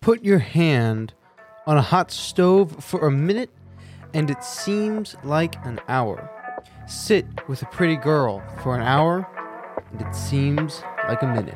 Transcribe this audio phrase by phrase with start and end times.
[0.00, 1.12] Put your hand
[1.66, 3.50] on a hot stove for a minute
[4.14, 6.30] and it seems like an hour.
[6.86, 9.28] Sit with a pretty girl for an hour
[9.90, 11.54] and it seems like a minute.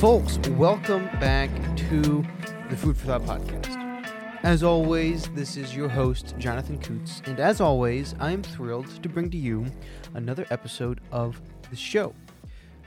[0.00, 2.24] Folks, welcome back to
[2.74, 4.10] the Food for Thought podcast.
[4.42, 9.08] As always, this is your host, Jonathan Kutz, and as always, I am thrilled to
[9.08, 9.66] bring to you
[10.14, 12.12] another episode of the show.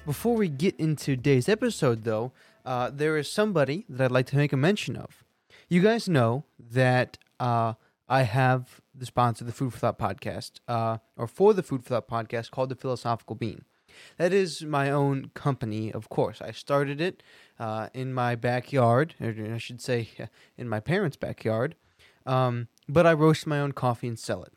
[0.06, 2.34] Before we get into today's episode, though,
[2.66, 5.24] uh, there is somebody that I'd like to make a mention of.
[5.70, 7.76] You guys know that uh,
[8.10, 11.86] I have the sponsor, of the Food for Thought podcast, uh, or for the Food
[11.86, 13.64] for Thought podcast called the Philosophical Bean.
[14.18, 16.42] That is my own company, of course.
[16.42, 17.24] I started it
[17.60, 20.10] uh, in my backyard, or I should say,
[20.58, 21.76] in my parents' backyard.
[22.26, 24.54] Um, but I roast my own coffee and sell it.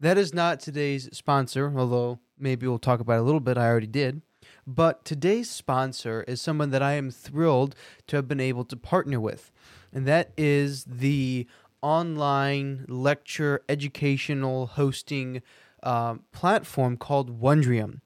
[0.00, 3.58] That is not today's sponsor, although maybe we'll talk about it a little bit.
[3.58, 4.22] I already did.
[4.66, 7.74] But today's sponsor is someone that I am thrilled
[8.06, 9.50] to have been able to partner with,
[9.92, 11.46] and that is the
[11.80, 15.42] online lecture educational hosting
[15.82, 18.00] uh, platform called Wondrium.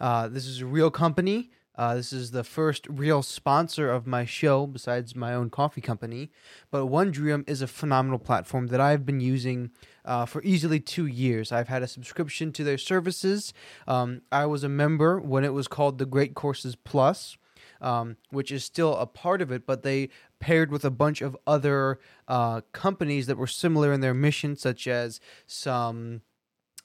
[0.00, 1.50] Uh, this is a real company.
[1.76, 6.30] Uh, this is the first real sponsor of my show, besides my own coffee company.
[6.70, 9.70] But Wondrium is a phenomenal platform that I've been using
[10.04, 11.52] uh, for easily two years.
[11.52, 13.52] I've had a subscription to their services.
[13.86, 17.36] Um, I was a member when it was called the Great Courses Plus.
[17.78, 20.08] Um, which is still a part of it, but they
[20.40, 24.88] paired with a bunch of other uh, companies that were similar in their mission, such
[24.88, 26.22] as some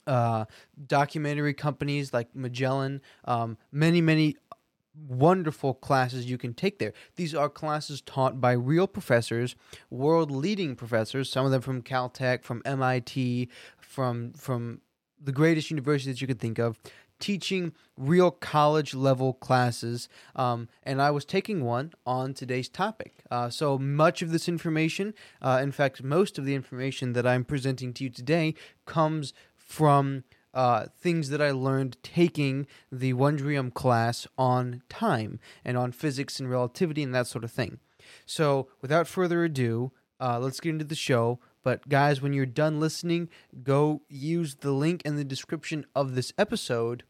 [0.06, 0.45] uh,
[0.88, 4.36] documentary companies like Magellan, um, many, many
[4.95, 6.94] wonderful classes you can take there.
[7.16, 9.56] These are classes taught by real professors,
[9.89, 14.81] world leading professors, some of them from Caltech, from MIT, from from
[15.23, 16.78] the greatest universities you could think of,
[17.19, 20.09] teaching real college level classes.
[20.35, 23.23] Um, and I was taking one on today's topic.
[23.29, 27.46] Uh, so much of this information, uh, in fact, most of the information that I'm
[27.46, 30.23] presenting to you today, comes from
[30.53, 36.50] uh, things that I learned taking the Wondrium class on time and on physics and
[36.50, 37.79] relativity and that sort of thing.
[38.25, 41.40] So, without further ado, uh, let's get into the show.
[41.63, 43.29] But, guys, when you're done listening,
[43.63, 47.03] go use the link in the description of this episode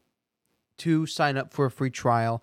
[0.78, 2.42] to sign up for a free trial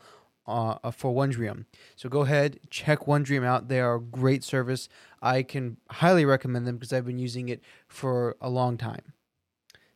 [0.50, 1.66] uh, for Wondrium.
[1.96, 3.68] So go ahead, check Wondrium out.
[3.68, 4.90] They are a great service.
[5.22, 9.14] I can highly recommend them because I've been using it for a long time.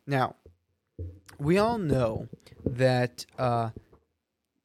[0.06, 0.36] Now,
[1.40, 2.28] we all know
[2.66, 3.70] that uh,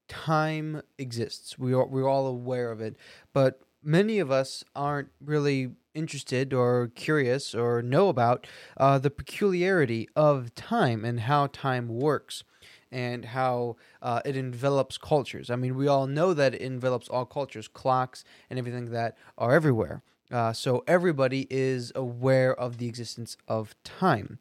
[0.08, 1.58] time exists.
[1.58, 2.96] We are, we're all aware of it,
[3.32, 8.46] but many of us aren't really interested or curious or know about
[8.76, 12.44] uh, the peculiarity of time and how time works
[12.90, 15.50] and how uh, it envelops cultures.
[15.50, 19.52] I mean, we all know that it envelops all cultures, clocks and everything that are
[19.54, 20.02] everywhere.
[20.30, 24.38] Uh, so everybody is aware of the existence of time.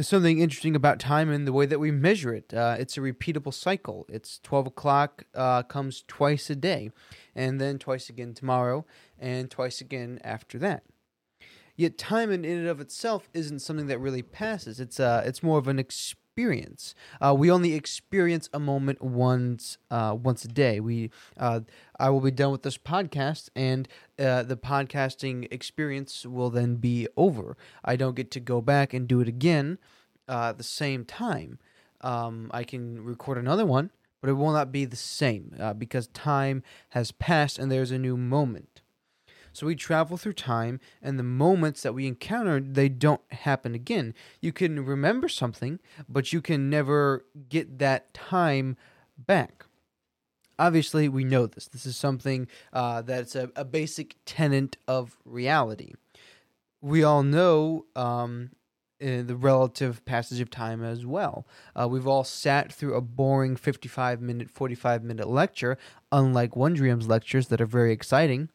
[0.00, 2.54] There's something interesting about time and the way that we measure it.
[2.54, 4.06] Uh, it's a repeatable cycle.
[4.08, 6.90] It's 12 o'clock uh, comes twice a day,
[7.34, 8.86] and then twice again tomorrow,
[9.18, 10.84] and twice again after that.
[11.76, 14.80] Yet time in and of itself isn't something that really passes.
[14.80, 15.78] It's uh, it's more of an
[16.30, 16.94] experience.
[17.20, 20.78] Uh, we only experience a moment once uh, once a day.
[20.80, 21.60] We uh,
[21.98, 27.08] I will be done with this podcast, and uh, the podcasting experience will then be
[27.16, 27.56] over.
[27.84, 29.78] I don't get to go back and do it again
[30.28, 31.58] uh, at the same time.
[32.00, 33.90] Um, I can record another one,
[34.20, 37.98] but it will not be the same uh, because time has passed and there's a
[37.98, 38.80] new moment.
[39.52, 44.14] So we travel through time, and the moments that we encounter, they don't happen again.
[44.40, 48.76] You can remember something, but you can never get that time
[49.18, 49.64] back.
[50.58, 51.68] Obviously, we know this.
[51.68, 55.94] This is something uh, that's a, a, basic tenet of reality.
[56.82, 58.50] We all know um,
[59.00, 61.46] the relative passage of time as well.
[61.74, 65.78] Uh, we've all sat through a boring 55 minute, 45 minute lecture,
[66.12, 68.50] unlike Wondrium's lectures that are very exciting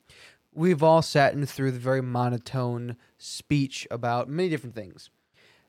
[0.56, 5.10] we've all sat through the very monotone speech about many different things.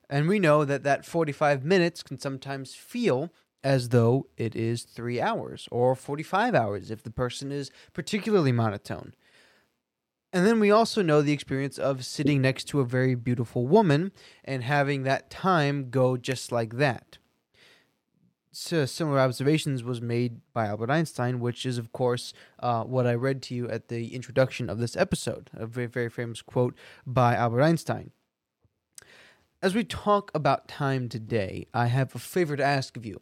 [0.08, 3.32] And we know that that 45 minutes can sometimes feel
[3.64, 9.14] as though it is three hours or 45 hours if the person is particularly monotone.
[10.32, 14.12] And then we also know the experience of sitting next to a very beautiful woman
[14.44, 17.18] and having that time go just like that
[18.56, 23.42] similar observations was made by Albert Einstein, which is, of course, uh, what I read
[23.42, 26.74] to you at the introduction of this episode, a very, very famous quote
[27.06, 28.12] by Albert Einstein.
[29.62, 33.20] As we talk about time today, I have a favor to ask of you.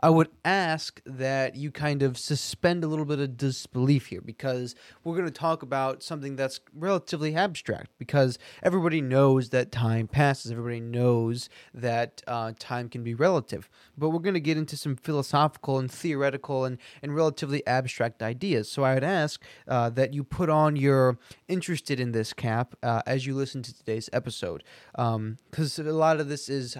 [0.00, 4.74] I would ask that you kind of suspend a little bit of disbelief here because
[5.04, 10.50] we're going to talk about something that's relatively abstract because everybody knows that time passes,
[10.50, 13.68] everybody knows that uh, time can be relative.
[13.96, 18.70] But we're going to get into some philosophical and theoretical and, and relatively abstract ideas.
[18.70, 21.18] So I would ask uh, that you put on your
[21.48, 26.20] interested in this cap uh, as you listen to today's episode because um, a lot
[26.20, 26.76] of this is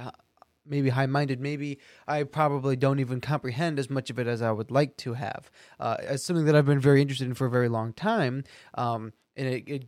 [0.67, 1.41] maybe high minded.
[1.41, 5.15] Maybe I probably don't even comprehend as much of it as I would like to
[5.15, 5.51] have.
[5.79, 8.45] Uh, it's something that I've been very interested in for a very long time.
[8.75, 9.85] Um, and it, it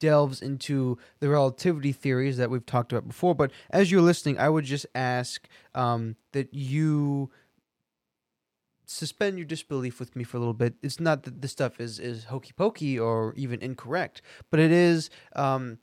[0.00, 3.34] delves into the relativity theories that we've talked about before.
[3.34, 7.30] But as you're listening, I would just ask um, that you
[8.86, 10.74] suspend your disbelief with me for a little bit.
[10.82, 14.20] It's not that this stuff is is hokey pokey or even incorrect,
[14.50, 15.78] but it is um,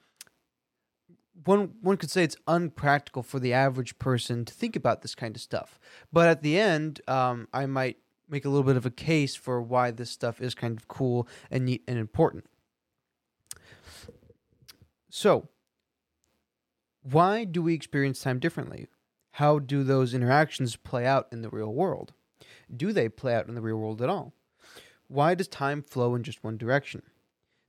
[1.48, 5.36] one one could say it's unpractical for the average person to think about this kind
[5.36, 5.80] of stuff.
[6.12, 7.98] But at the end, um, I might
[8.30, 11.28] make a little bit of a case for why this stuff is kind of cool
[11.50, 12.46] and neat and important.
[15.10, 15.48] So,
[17.02, 18.88] why do we experience time differently?
[19.32, 22.14] How do those interactions play out in the real world?
[22.76, 24.34] Do they play out in the real world at all?
[25.08, 27.04] Why does time flow in just one direction?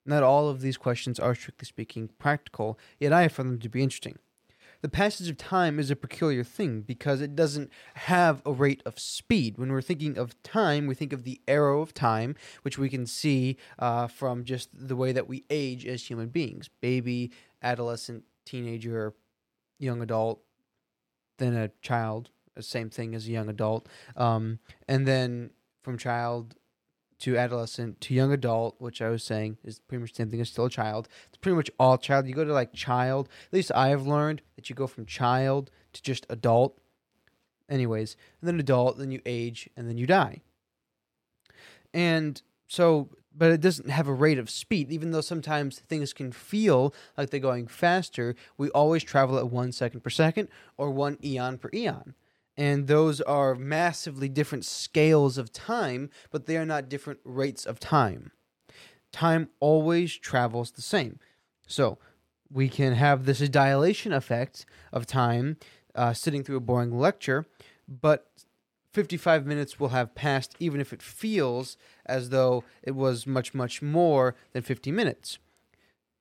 [0.08, 3.82] Not all of these questions are, strictly speaking, practical, yet I find them to be
[3.82, 4.18] interesting.
[4.80, 8.98] The passage of time is a peculiar thing because it doesn't have a rate of
[8.98, 9.58] speed.
[9.58, 13.04] When we're thinking of time, we think of the arrow of time, which we can
[13.04, 17.30] see uh, from just the way that we age as human beings baby,
[17.62, 19.12] adolescent, teenager,
[19.78, 20.40] young adult,
[21.36, 22.30] then a child,
[22.60, 23.86] same thing as a young adult.
[24.16, 24.58] Um,
[24.88, 25.50] and then
[25.82, 26.54] from child
[27.20, 30.40] to adolescent to young adult, which I was saying is pretty much the same thing
[30.40, 31.08] as still a child.
[31.28, 32.26] It's pretty much all child.
[32.26, 33.28] You go to like child.
[33.46, 36.78] At least I have learned that you go from child to just adult.
[37.68, 40.40] Anyways, and then adult, then you age, and then you die.
[41.92, 44.90] And so, but it doesn't have a rate of speed.
[44.90, 49.72] Even though sometimes things can feel like they're going faster, we always travel at one
[49.72, 50.48] second per second
[50.78, 52.14] or one eon per eon
[52.58, 57.78] and those are massively different scales of time, but they are not different rates of
[57.78, 58.32] time.
[59.12, 61.20] Time always travels the same.
[61.68, 61.98] So
[62.50, 65.56] we can have this dilation effect of time
[65.94, 67.46] uh, sitting through a boring lecture,
[67.86, 68.28] but
[68.92, 71.76] 55 minutes will have passed even if it feels
[72.06, 75.38] as though it was much, much more than 50 minutes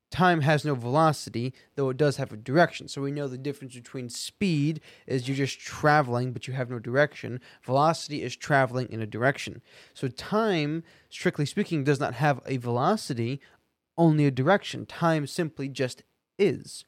[0.10, 2.88] time has no velocity, though it does have a direction.
[2.88, 6.80] So we know the difference between speed is you're just traveling, but you have no
[6.80, 7.42] direction.
[7.64, 9.62] Velocity is traveling in a direction.
[9.94, 13.42] So time, strictly speaking, does not have a velocity,
[13.98, 14.86] only a direction.
[14.86, 16.04] Time simply just
[16.40, 16.86] is.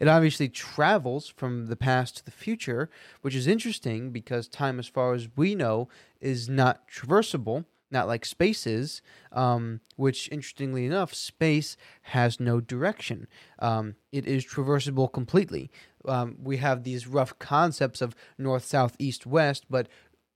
[0.00, 2.88] It obviously travels from the past to the future,
[3.20, 5.88] which is interesting because time, as far as we know,
[6.20, 9.02] is not traversable not like spaces,
[9.32, 13.26] um, which interestingly enough, space has no direction.
[13.58, 15.70] Um, it is traversable completely.
[16.06, 19.88] Um, we have these rough concepts of north, south, east, west, but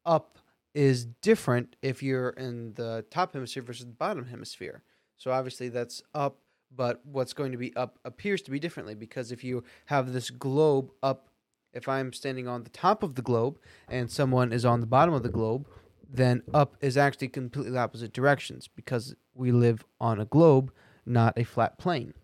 [0.04, 0.38] up
[0.74, 4.82] is different if you're in the top hemisphere versus the bottom hemisphere.
[5.16, 6.38] So obviously that's up,
[6.74, 10.30] but what's going to be up appears to be differently because if you have this
[10.30, 11.28] globe up,
[11.72, 15.14] if I'm standing on the top of the globe and someone is on the bottom
[15.14, 15.66] of the globe,
[16.16, 20.72] then up is actually completely opposite directions because we live on a globe,
[21.04, 22.14] not a flat plane,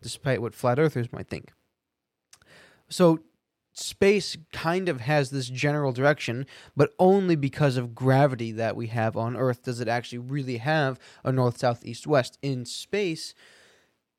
[0.00, 1.52] despite what flat earthers might think.
[2.88, 3.20] So,
[3.74, 9.16] space kind of has this general direction, but only because of gravity that we have
[9.16, 12.38] on Earth does it actually really have a north, south, east, west.
[12.42, 13.34] In space,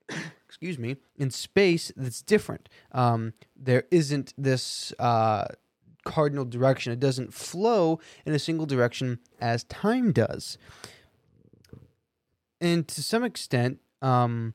[0.48, 2.69] excuse me, in space, that's different.
[2.91, 4.93] Um, there isn't this.
[5.00, 5.48] Uh,
[6.03, 6.93] cardinal direction.
[6.93, 10.57] It doesn't flow in a single direction as time does.
[12.62, 14.53] And to some extent, um,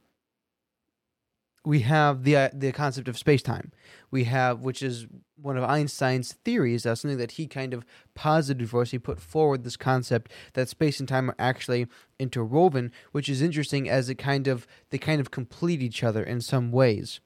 [1.65, 3.73] we have the uh, the concept of space time.
[4.11, 8.71] We have, which is one of Einstein's theories, uh, something that he kind of posited
[8.71, 8.91] for us.
[8.91, 11.87] He put forward this concept that space and time are actually
[12.19, 16.41] interwoven, which is interesting as it kind of they kind of complete each other in
[16.41, 17.21] some ways.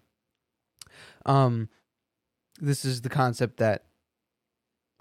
[1.25, 1.69] Um,
[2.61, 3.85] this is the concept that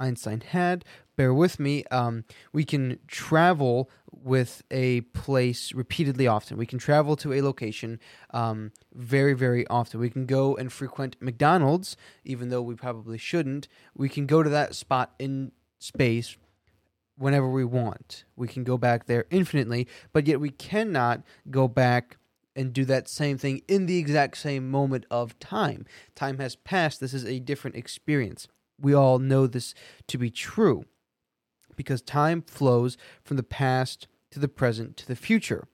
[0.02, 0.84] Einstein had.
[1.16, 1.84] bear with me.
[1.92, 6.58] Um, we can travel with a place repeatedly often.
[6.58, 8.00] We can travel to a location
[8.32, 10.00] um, very, very often.
[10.00, 13.68] We can go and frequent McDonald's, even though we probably shouldn't.
[13.96, 16.36] We can go to that spot in space
[17.18, 18.24] whenever we want.
[18.36, 22.18] We can go back there infinitely, but yet we cannot go back
[22.56, 25.86] and do that same thing in the exact same moment of time.
[26.16, 27.00] Time has passed.
[27.00, 28.48] This is a different experience.
[28.82, 29.74] We all know this
[30.08, 30.86] to be true
[31.76, 35.68] because time flows from the past to the present to the future.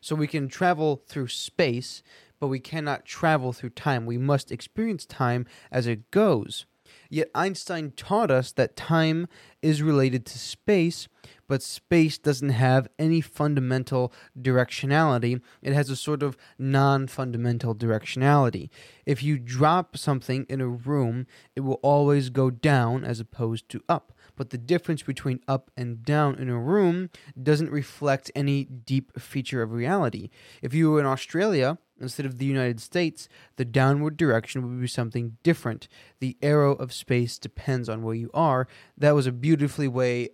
[0.00, 2.02] So we can travel through space,
[2.38, 4.06] but we cannot travel through time.
[4.06, 6.66] We must experience time as it goes.
[7.08, 9.28] Yet Einstein taught us that time
[9.62, 11.08] is related to space,
[11.48, 15.40] but space doesn't have any fundamental directionality.
[15.62, 18.70] It has a sort of non fundamental directionality.
[19.06, 23.82] If you drop something in a room, it will always go down as opposed to
[23.88, 29.18] up but the difference between up and down in a room doesn't reflect any deep
[29.20, 30.30] feature of reality.
[30.62, 34.88] If you were in Australia instead of the United States, the downward direction would be
[34.88, 35.88] something different.
[36.20, 38.66] The arrow of space depends on where you are.
[38.98, 40.30] That was a beautifully way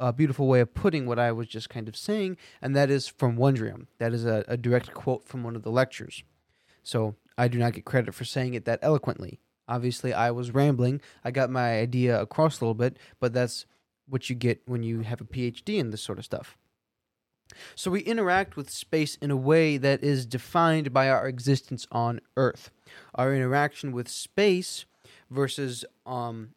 [0.00, 3.06] a beautiful way of putting what I was just kind of saying, and that is
[3.06, 3.86] from Wondrium.
[3.98, 6.22] That is a, a direct quote from one of the lectures.
[6.82, 9.40] So I do not get credit for saying it that eloquently.
[9.66, 11.00] Obviously, I was rambling.
[11.24, 13.66] I got my idea across a little bit, but that's
[14.06, 16.58] what you get when you have a PhD in this sort of stuff.
[17.74, 22.20] So we interact with space in a way that is defined by our existence on
[22.36, 22.70] Earth.
[23.14, 24.86] Our interaction with space
[25.30, 26.50] versus um,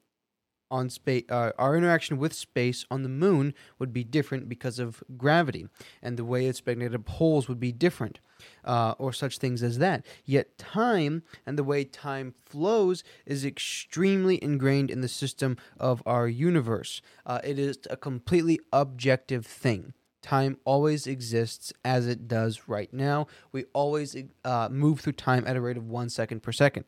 [0.69, 5.03] on space, uh, our interaction with space on the moon would be different because of
[5.17, 5.67] gravity,
[6.01, 8.19] and the way its magnetic poles would be different
[8.63, 10.05] uh, or such things as that.
[10.25, 16.27] Yet time and the way time flows is extremely ingrained in the system of our
[16.27, 17.01] universe.
[17.25, 19.93] Uh, it is a completely objective thing.
[20.21, 23.27] Time always exists as it does right now.
[23.51, 26.85] We always uh, move through time at a rate of one second per second.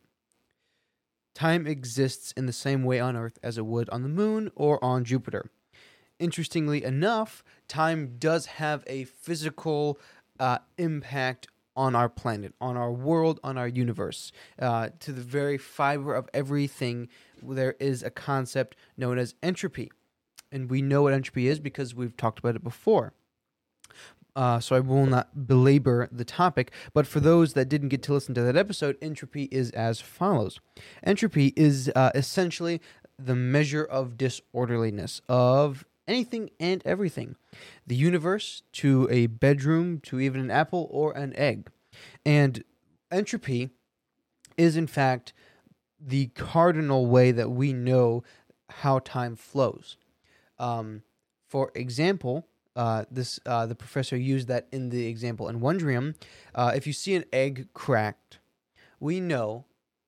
[1.39, 4.83] Time exists in the same way on Earth as it would on the moon or
[4.83, 5.49] on Jupiter.
[6.19, 9.97] Interestingly enough, time does have a physical
[10.37, 14.33] uh, impact on our planet, on our world, on our universe.
[14.61, 17.07] Uh, to the very fiber of everything,
[17.41, 19.93] there is a concept known as entropy.
[20.51, 23.13] And we know what entropy is because we've talked about it before.
[24.35, 28.13] Uh, so I will not belabor the topic, but for those that didn't get to
[28.13, 30.59] listen to that episode, entropy is as follows.
[31.03, 32.79] Entropy is uh, essentially
[33.17, 37.35] the measure of disorderliness of anything and everything
[37.85, 41.69] the universe to a bedroom to even an apple or an egg.
[42.25, 42.63] And
[43.11, 43.69] entropy
[44.57, 45.33] is, in fact,
[45.99, 48.23] the cardinal way that we know
[48.69, 49.97] how time flows.
[50.57, 51.03] Um,
[51.47, 52.47] for example,
[52.79, 56.15] uh, this uh, the professor used that in the example in Wondrium.
[56.55, 58.39] Uh, if you see an egg cracked,
[59.01, 59.65] we know,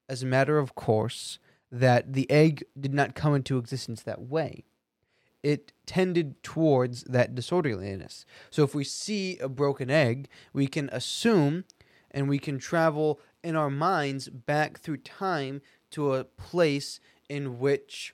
[0.08, 1.38] as a matter of course,
[1.70, 4.63] that the egg did not come into existence that way
[5.44, 8.25] it tended towards that disorderliness.
[8.51, 11.66] So if we see a broken egg, we can assume
[12.12, 15.62] and we can travel in our minds back through time
[15.92, 18.13] to a place in which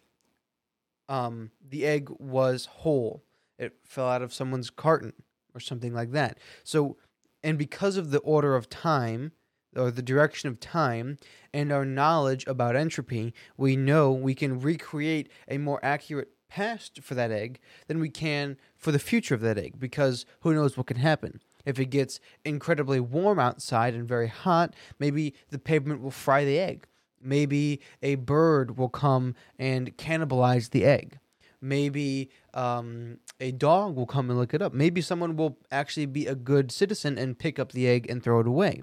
[1.10, 3.24] um, the egg was whole.
[3.58, 5.14] It fell out of someone's carton
[5.54, 6.38] or something like that.
[6.64, 6.98] So,
[7.44, 9.32] and because of the order of time,
[9.76, 11.18] or the direction of time
[11.54, 17.14] and our knowledge about entropy, we know we can recreate a more accurate past for
[17.16, 20.88] that egg than we can for the future of that egg because who knows what
[20.88, 21.42] can happen.
[21.66, 26.60] If it gets incredibly warm outside and very hot, maybe the pavement will fry the
[26.60, 26.88] egg.
[27.22, 31.20] Maybe a bird will come and cannibalize the egg.
[31.60, 34.74] Maybe um, a dog will come and look it up.
[34.74, 38.40] Maybe someone will actually be a good citizen and pick up the egg and throw
[38.40, 38.82] it away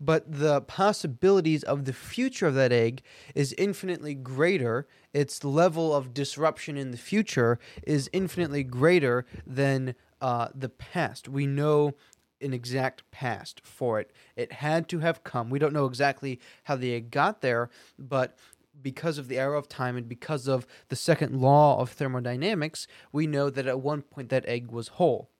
[0.00, 3.02] but the possibilities of the future of that egg
[3.34, 4.86] is infinitely greater.
[5.12, 11.28] Its level of disruption in the future is infinitely greater than uh, the past.
[11.28, 11.94] We know
[12.40, 14.10] an exact past for it.
[14.34, 15.48] It had to have come.
[15.48, 18.36] We don't know exactly how the egg got there, but
[18.82, 23.26] because of the arrow of time and because of the second law of thermodynamics, we
[23.26, 25.30] know that at one point that egg was whole.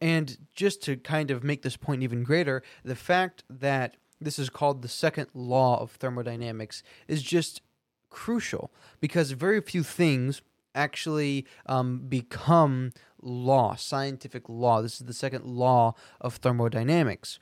[0.00, 4.50] And just to kind of make this point even greater, the fact that this is
[4.50, 7.62] called the second law of thermodynamics is just
[8.08, 10.42] crucial because very few things
[10.74, 12.92] actually um, become
[13.22, 14.82] law, scientific law.
[14.82, 17.38] This is the second law of thermodynamics.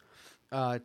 [0.51, 0.79] Uh,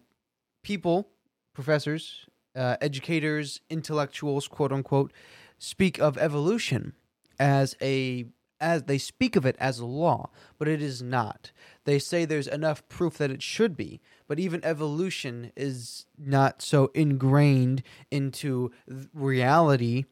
[0.61, 1.09] people,
[1.53, 5.11] professors, uh, educators, intellectuals, quote unquote,
[5.57, 6.93] speak of evolution
[7.39, 8.25] as a
[8.61, 11.51] as they speak of it as a law, but it is not.
[11.83, 16.89] They say there's enough proof that it should be, but even evolution is not so
[16.93, 18.71] ingrained into
[19.13, 20.05] reality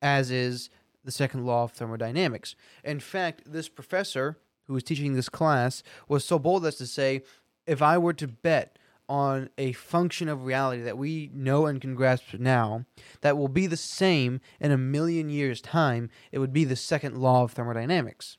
[0.00, 0.70] as is
[1.04, 2.54] the second law of thermodynamics.
[2.82, 7.22] In fact, this professor who was teaching this class was so bold as to say,
[7.66, 8.78] if I were to bet
[9.08, 12.84] on a function of reality that we know and can grasp now
[13.22, 17.16] that will be the same in a million years' time, it would be the second
[17.16, 18.36] law of thermodynamics.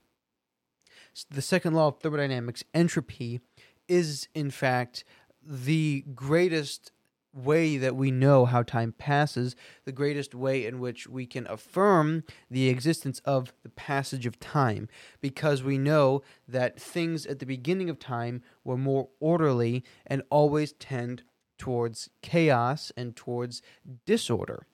[1.29, 3.41] The second law of thermodynamics, entropy,
[3.87, 5.03] is in fact
[5.43, 6.91] the greatest
[7.33, 9.55] way that we know how time passes,
[9.85, 14.87] the greatest way in which we can affirm the existence of the passage of time,
[15.21, 20.73] because we know that things at the beginning of time were more orderly and always
[20.73, 21.23] tend
[21.57, 23.61] towards chaos and towards
[24.05, 24.65] disorder.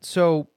[0.00, 0.48] So,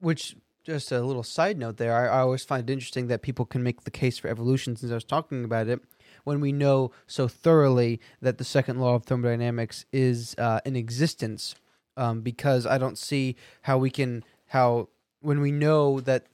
[0.00, 0.36] which
[0.68, 1.96] just a little side note there.
[1.96, 4.92] I, I, always find it interesting that people can make the case for evolution since
[4.92, 5.80] I was talking about it
[6.24, 11.54] when we know so thoroughly that the second law of thermodynamics is uh, in existence.
[11.96, 14.88] Um, because I don't see how we can, how,
[15.20, 16.26] when we know that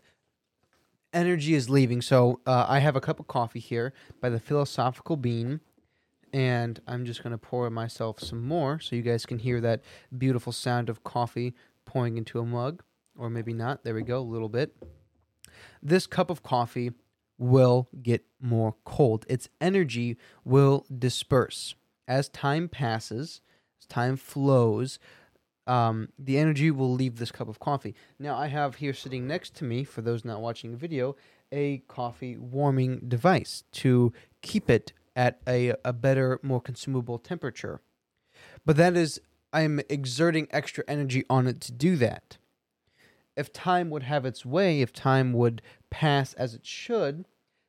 [1.14, 2.03] energy is leaving.
[2.03, 5.61] So uh, I have a cup of coffee here by the Philosophical Bean.
[6.35, 9.81] And I'm just going to pour myself some more so you guys can hear that
[10.19, 11.55] beautiful sound of coffee
[11.87, 12.83] pouring into a mug
[13.18, 13.85] or maybe not.
[13.85, 14.75] There we go, a little bit.
[15.83, 16.92] This cup of coffee
[17.38, 19.26] will get more cold.
[19.28, 21.75] Its energy will disperse.
[22.06, 23.40] As time passes,
[23.80, 24.99] as time flows,
[25.66, 27.94] um, the energy will leave this cup of coffee.
[28.18, 31.16] Now, I have here sitting next to me, for those not watching the video,
[31.50, 37.80] a coffee warming device to keep it at a, a better, more consumable temperature.
[38.66, 39.21] But that is,
[39.52, 42.38] I'm exerting extra energy on it to do that
[43.37, 47.26] if time would have its way, if time would pass as it should,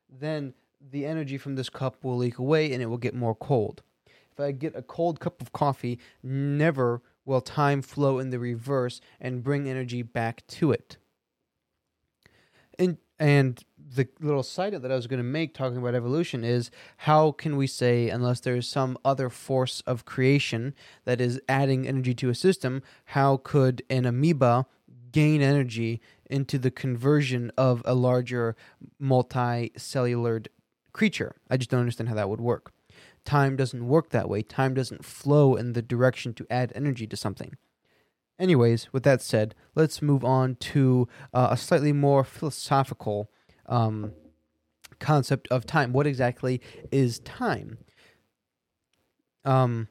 [0.08, 0.54] then
[0.90, 3.82] the energy from this cup will leak away and it will get more cold.
[4.32, 9.00] If I get a cold cup of coffee, never will time flow in the reverse
[9.20, 10.96] and bring energy back to it.
[12.78, 16.70] And and the little side that I was going to make talking about evolution is
[16.98, 21.88] how can we say, unless there is some other force of creation that is adding
[21.88, 24.66] energy to a system, how could an amoeba
[25.16, 25.98] gain energy
[26.28, 28.54] into the conversion of a larger
[29.02, 30.46] multicellular
[30.92, 31.36] creature.
[31.48, 32.70] I just don't understand how that would work.
[33.24, 34.42] Time doesn't work that way.
[34.42, 37.56] Time doesn't flow in the direction to add energy to something.
[38.38, 43.30] Anyways, with that said, let's move on to uh, a slightly more philosophical
[43.64, 44.12] um,
[44.98, 45.94] concept of time.
[45.94, 46.60] What exactly
[46.92, 47.78] is time?
[49.46, 49.88] Um,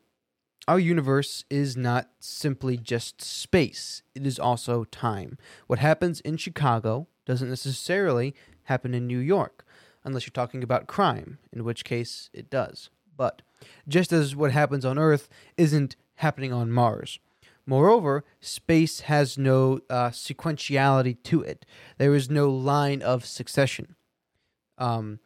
[0.67, 5.37] our universe is not simply just space, it is also time.
[5.67, 9.65] What happens in Chicago doesn't necessarily happen in New York,
[10.03, 12.89] unless you're talking about crime, in which case it does.
[13.15, 13.41] But
[13.87, 17.19] just as what happens on Earth isn't happening on Mars.
[17.67, 21.65] Moreover, space has no uh, sequentiality to it.
[21.97, 23.95] There is no line of succession.
[24.77, 25.19] Um,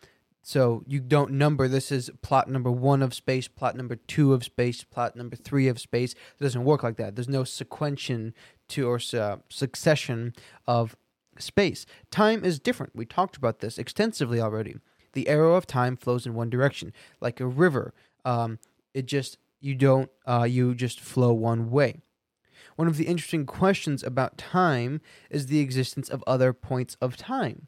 [0.49, 4.43] so you don't number this is plot number one of space, plot number two of
[4.43, 6.13] space, plot number three of space.
[6.13, 7.15] It doesn't work like that.
[7.15, 8.31] There's no sequential
[8.69, 10.33] to or succession
[10.65, 10.95] of
[11.37, 11.85] space.
[12.09, 12.95] Time is different.
[12.95, 14.77] We talked about this extensively already.
[15.13, 17.93] The arrow of time flows in one direction, like a river.
[18.25, 18.57] Um,
[18.95, 22.01] it just you don't uh, you just flow one way.
[22.75, 27.67] One of the interesting questions about time is the existence of other points of time.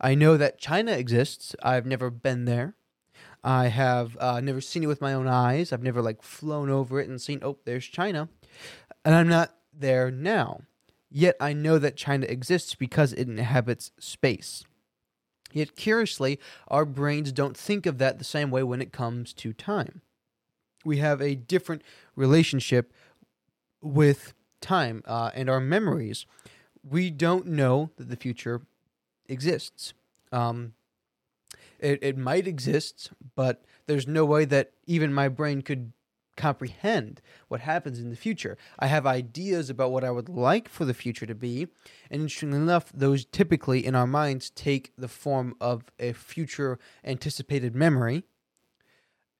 [0.00, 1.54] I know that China exists.
[1.62, 2.74] I've never been there.
[3.42, 5.72] I have uh, never seen it with my own eyes.
[5.72, 8.28] I've never like flown over it and seen, oh, there's China.
[9.04, 10.62] And I'm not there now.
[11.10, 14.64] Yet I know that China exists because it inhabits space.
[15.52, 16.38] Yet curiously,
[16.68, 20.02] our brains don't think of that the same way when it comes to time.
[20.84, 21.82] We have a different
[22.14, 22.92] relationship
[23.82, 26.26] with time uh, and our memories.
[26.88, 28.62] We don't know that the future
[29.30, 29.94] exists.
[30.32, 30.74] Um,
[31.78, 35.92] it, it might exist, but there's no way that even my brain could
[36.36, 38.56] comprehend what happens in the future.
[38.78, 41.68] I have ideas about what I would like for the future to be,
[42.10, 47.74] and interestingly enough, those typically in our minds take the form of a future anticipated
[47.74, 48.24] memory.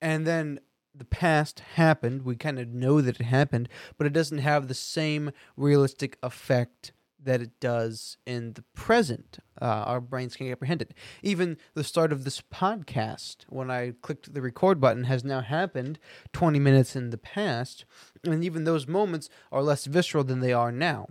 [0.01, 0.59] And then
[0.93, 4.73] the past happened, we kind of know that it happened, but it doesn't have the
[4.73, 6.91] same realistic effect
[7.23, 9.39] that it does in the present.
[9.61, 10.93] Uh, our brains can't apprehend it.
[11.21, 15.99] Even the start of this podcast, when I clicked the record button, has now happened
[16.33, 17.85] 20 minutes in the past.
[18.23, 21.07] And even those moments are less visceral than they are now.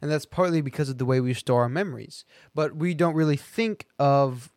[0.00, 2.24] And that's partly because of the way we store our memories.
[2.54, 4.52] But we don't really think of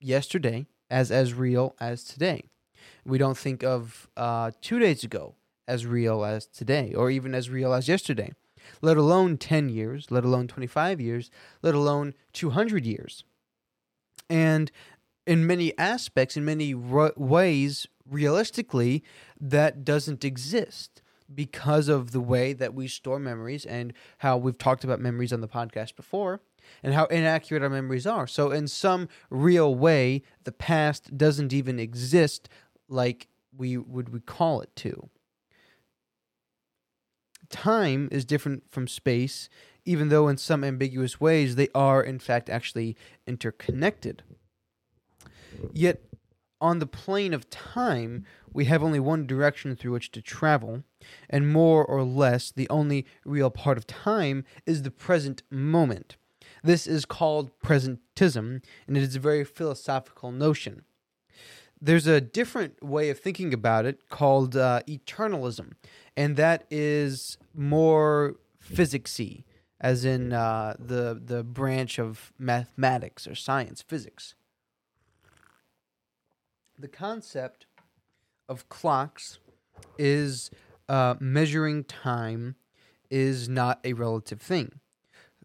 [0.00, 2.48] yesterday as as real as today.
[3.04, 5.34] We don't think of uh, two days ago
[5.68, 8.32] as real as today, or even as real as yesterday
[8.82, 11.30] let alone 10 years, let alone 25 years,
[11.62, 13.24] let alone 200 years.
[14.28, 14.70] And
[15.26, 19.02] in many aspects, in many ways, realistically,
[19.40, 21.02] that doesn't exist
[21.32, 25.40] because of the way that we store memories and how we've talked about memories on
[25.40, 26.40] the podcast before
[26.82, 28.26] and how inaccurate our memories are.
[28.26, 32.48] So, in some real way, the past doesn't even exist
[32.88, 35.08] like we would recall it to
[37.50, 39.48] time is different from space,
[39.84, 44.22] even though in some ambiguous ways they are, in fact, actually interconnected.
[45.72, 46.02] Yet,
[46.60, 50.82] on the plane of time, we have only one direction through which to travel,
[51.28, 56.16] and more or less, the only real part of time is the present moment.
[56.62, 60.84] This is called presentism, and it is a very philosophical notion.
[61.80, 65.72] There's a different way of thinking about it called uh, eternalism,
[66.16, 69.44] and that is more physicsy,
[69.80, 74.34] as in uh, the the branch of mathematics or science, physics.
[76.78, 77.66] The concept
[78.48, 79.38] of clocks
[79.98, 80.50] is
[80.88, 82.56] uh, measuring time
[83.10, 84.80] is not a relative thing.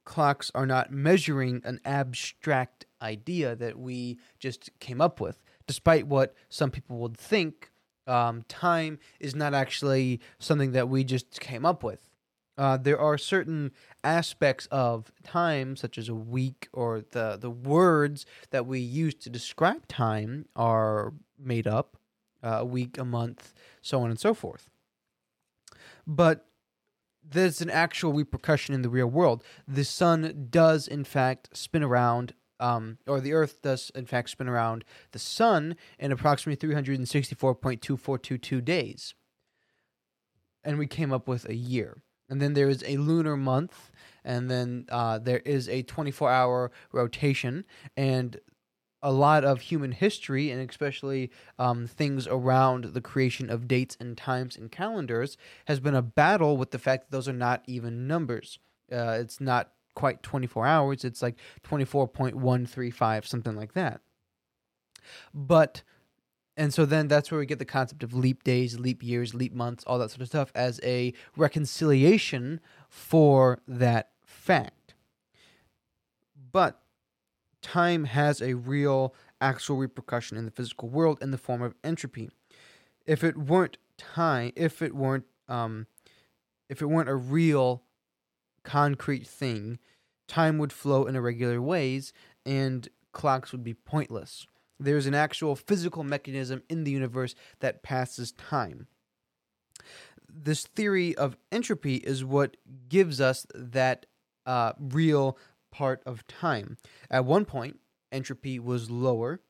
[0.03, 6.35] Clocks are not measuring an abstract idea that we just came up with, despite what
[6.49, 7.71] some people would think
[8.05, 12.09] um, time is not actually something that we just came up with.
[12.57, 13.71] Uh, there are certain
[14.03, 19.29] aspects of time, such as a week, or the, the words that we use to
[19.29, 21.95] describe time are made up
[22.43, 24.69] uh, a week, a month, so on and so forth.
[26.05, 26.47] But
[27.23, 29.41] there's an actual repercussion in the real world.
[29.65, 34.47] The sun does, in fact, spin around um, or the Earth does in fact spin
[34.47, 39.15] around the Sun in approximately 364.2422 days.
[40.63, 42.03] And we came up with a year.
[42.29, 43.91] And then there is a lunar month,
[44.23, 47.65] and then uh, there is a 24 hour rotation.
[47.97, 48.39] And
[49.03, 54.17] a lot of human history, and especially um, things around the creation of dates and
[54.17, 58.07] times and calendars, has been a battle with the fact that those are not even
[58.07, 58.59] numbers.
[58.91, 61.03] Uh, it's not quite 24 hours.
[61.03, 64.01] It's like 24.135, something like that.
[65.33, 65.83] But,
[66.55, 69.53] and so then that's where we get the concept of leap days, leap years, leap
[69.53, 74.93] months, all that sort of stuff as a reconciliation for that fact.
[76.51, 76.81] But
[77.61, 82.29] time has a real, actual repercussion in the physical world in the form of entropy.
[83.05, 85.87] If it weren't time, if it weren't, um,
[86.69, 87.83] if it weren't a real
[88.63, 89.79] concrete thing,
[90.27, 92.13] time would flow in irregular ways
[92.45, 94.47] and clocks would be pointless.
[94.79, 98.87] There's an actual physical mechanism in the universe that passes time.
[100.27, 102.57] This theory of entropy is what
[102.89, 104.05] gives us that
[104.45, 105.37] uh, real
[105.71, 106.77] part of time.
[107.09, 107.79] At one point,
[108.11, 109.41] entropy was lower,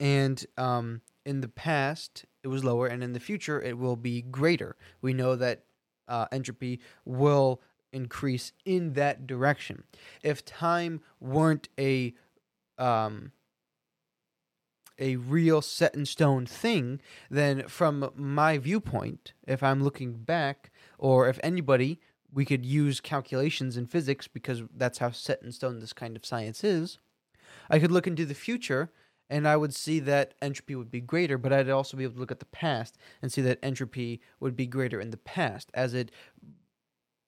[0.00, 4.22] and um, in the past, it was lower, and in the future, it will be
[4.22, 4.76] greater.
[5.00, 5.64] We know that
[6.08, 7.60] uh, entropy will
[7.92, 9.84] increase in that direction.
[10.22, 12.14] If time weren't a
[12.78, 13.32] um,
[14.98, 17.00] a real set in stone thing,
[17.30, 22.00] then from my viewpoint, if I'm looking back, or if anybody,
[22.32, 26.24] we could use calculations in physics because that's how set in stone this kind of
[26.24, 26.98] science is.
[27.68, 28.90] I could look into the future
[29.28, 32.20] and I would see that entropy would be greater, but I'd also be able to
[32.20, 35.94] look at the past and see that entropy would be greater in the past as
[35.94, 36.10] it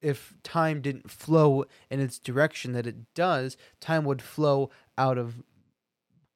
[0.04, 5.42] if time didn't flow in its direction that it does, time would flow out of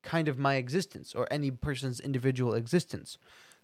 [0.02, 3.18] kind of my existence or any person's individual existence.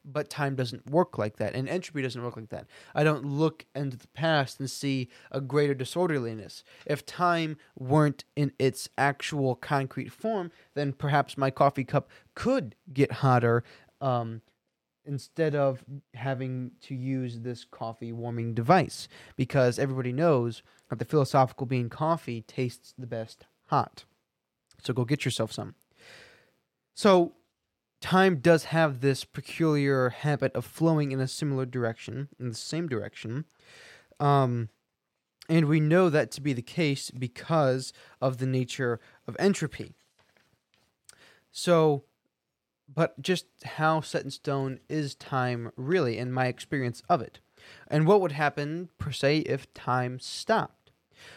[0.05, 2.67] But time doesn't work like that, and entropy doesn't work like that.
[2.95, 6.63] I don't look into the past and see a greater disorderliness.
[6.85, 13.11] If time weren't in its actual concrete form, then perhaps my coffee cup could get
[13.11, 13.65] hotter
[14.03, 14.43] um,
[15.07, 21.67] instead of having to use this coffee warming device because everybody knows that the philosophical
[21.67, 24.05] bean coffee tastes the best hot.
[24.83, 25.75] So go get yourself some.
[26.95, 27.33] So
[28.01, 32.89] time does have this peculiar habit of flowing in a similar direction, in the same
[32.89, 33.45] direction.
[34.21, 34.69] Um,
[35.49, 39.93] And we know that to be the case because of the nature of entropy.
[41.51, 42.05] So,
[42.95, 47.41] but just how set in stone is time really, in my experience of it?
[47.89, 50.91] And what would happen, per se, if time stopped?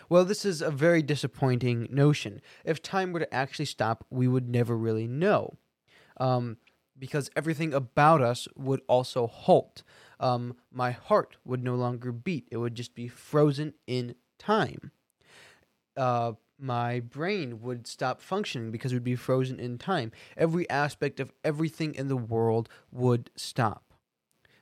[0.09, 2.41] Well, this is a very disappointing notion.
[2.65, 5.57] If time were to actually stop, we would never really know.
[6.19, 6.57] Um,
[6.99, 9.83] because everything about us would also halt.
[10.19, 14.91] Um, my heart would no longer beat, it would just be frozen in time.
[15.95, 20.11] Uh, my brain would stop functioning because it would be frozen in time.
[20.35, 23.83] Every aspect of everything in the world would stop.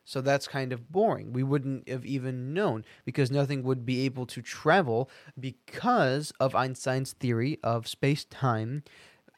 [0.06, 1.34] So that's kind of boring.
[1.34, 7.14] We wouldn't have even known because nothing would be able to travel because of Einstein's
[7.14, 8.84] theory of space time.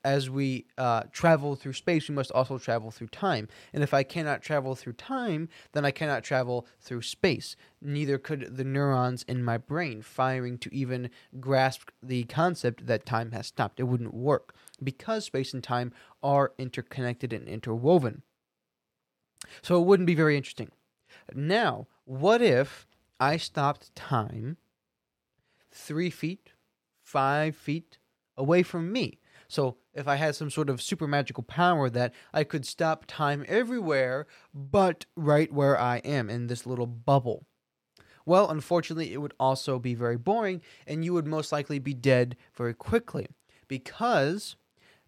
[0.03, 3.47] As we uh, travel through space, we must also travel through time.
[3.73, 7.55] And if I cannot travel through time, then I cannot travel through space.
[7.81, 13.31] Neither could the neurons in my brain firing to even grasp the concept that time
[13.31, 13.79] has stopped.
[13.79, 18.23] It wouldn't work because space and time are interconnected and interwoven.
[19.61, 20.71] So it wouldn't be very interesting.
[21.33, 22.87] Now, what if
[23.19, 24.57] I stopped time
[25.71, 26.51] three feet,
[27.03, 27.97] five feet
[28.35, 29.19] away from me?
[29.47, 33.43] So if I had some sort of super magical power that I could stop time
[33.47, 37.45] everywhere but right where I am in this little bubble.
[38.25, 42.37] Well, unfortunately, it would also be very boring and you would most likely be dead
[42.55, 43.27] very quickly
[43.67, 44.55] because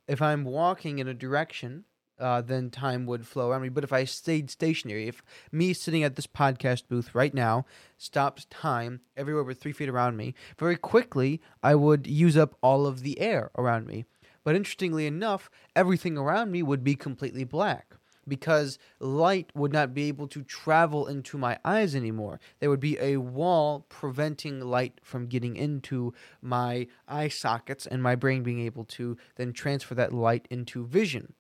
[0.08, 1.86] if I'm walking in a direction
[2.20, 3.70] uh, then time would flow around me.
[3.70, 7.66] But if I stayed stationary, if me sitting at this podcast booth right now
[7.98, 12.86] stopped time everywhere but three feet around me, very quickly I would use up all
[12.86, 14.06] of the air around me.
[14.44, 17.96] But interestingly enough, everything around me would be completely black
[18.28, 22.40] because light would not be able to travel into my eyes anymore.
[22.60, 28.16] There would be a wall preventing light from getting into my eye sockets and my
[28.16, 31.34] brain being able to then transfer that light into vision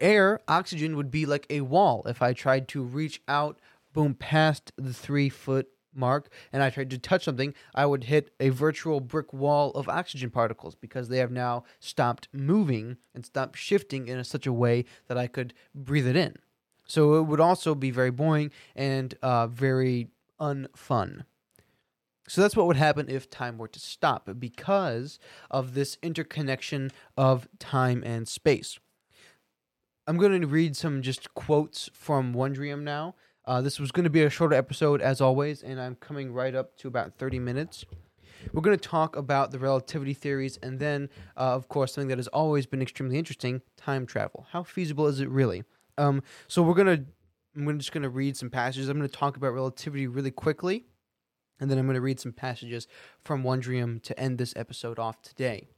[0.00, 2.02] air, oxygen would be like a wall.
[2.06, 3.58] If I tried to reach out,
[3.92, 8.30] boom, past the three foot mark, and I tried to touch something, I would hit
[8.38, 13.58] a virtual brick wall of oxygen particles because they have now stopped moving and stopped
[13.58, 16.36] shifting in a, such a way that I could breathe it in.
[16.86, 20.08] So it would also be very boring and uh, very
[20.40, 21.24] unfun.
[22.28, 25.18] So that's what would happen if time were to stop because
[25.50, 28.78] of this interconnection of time and space.
[30.08, 33.14] I'm going to read some just quotes from Wondrium now.
[33.46, 36.54] Uh, this was going to be a shorter episode as always, and I'm coming right
[36.54, 37.84] up to about 30 minutes.
[38.52, 42.18] We're going to talk about the relativity theories, and then, uh, of course, something that
[42.18, 44.46] has always been extremely interesting: time travel.
[44.50, 45.64] How feasible is it really?
[45.98, 47.04] Um, so we're gonna,
[47.56, 48.88] I'm just going to read some passages.
[48.88, 50.84] I'm going to talk about relativity really quickly,
[51.60, 52.86] and then I'm going to read some passages
[53.22, 55.68] from Wondrium to end this episode off today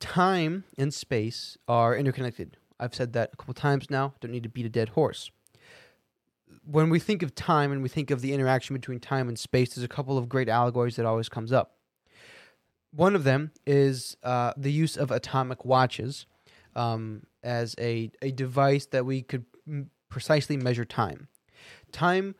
[0.00, 2.56] time and space are interconnected.
[2.80, 4.14] I've said that a couple times now.
[4.20, 5.30] Don't need to beat a dead horse.
[6.64, 9.74] When we think of time and we think of the interaction between time and space,
[9.74, 11.74] there's a couple of great allegories that always comes up.
[12.90, 16.26] One of them is uh, the use of atomic watches
[16.74, 21.28] um, as a, a device that we could m- precisely measure time.
[21.92, 22.34] Time,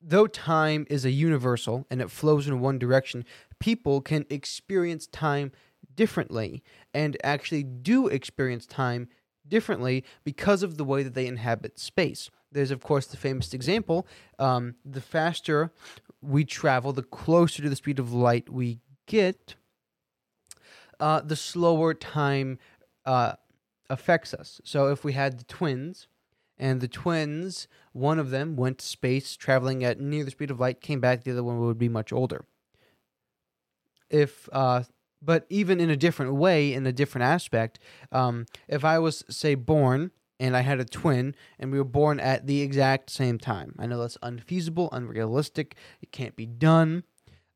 [0.00, 3.24] though time is a universal and it flows in one direction,
[3.60, 5.52] people can experience time
[5.94, 9.08] differently and actually do experience time
[9.46, 12.30] differently because of the way that they inhabit space.
[12.50, 14.06] There's, of course, the famous example
[14.38, 15.72] um, the faster
[16.20, 19.56] we travel, the closer to the speed of light we get,
[21.00, 22.58] uh, the slower time
[23.04, 23.34] uh,
[23.90, 24.60] affects us.
[24.64, 26.06] So if we had the twins,
[26.58, 30.60] and the twins, one of them went to space traveling at near the speed of
[30.60, 32.44] light, came back, the other one would be much older.
[34.08, 34.84] If uh,
[35.24, 37.78] but even in a different way, in a different aspect,
[38.10, 42.18] um, if I was, say, born and I had a twin and we were born
[42.18, 47.04] at the exact same time, I know that's unfeasible, unrealistic, it can't be done.